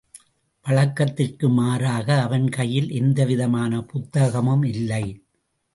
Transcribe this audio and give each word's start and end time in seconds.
வழக்கத்திற்கு 0.65 1.49
மாறாக 1.49 2.07
அவன் 2.21 2.49
கையில் 2.49 2.89
எந்தவிதமான 2.91 3.81
புத்தகமும் 3.93 4.65
இல்லை. 4.65 5.05